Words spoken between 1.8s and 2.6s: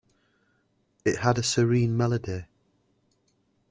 melody.